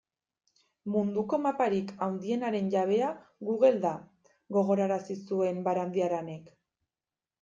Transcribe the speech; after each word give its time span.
Munduko 0.93 1.37
maparik 1.43 1.91
handienaren 2.05 2.71
jabea 2.75 3.09
Google 3.49 3.71
da, 3.85 3.93
gogorarazi 4.57 5.19
zuen 5.29 5.65
Barandiaranek. 5.69 6.51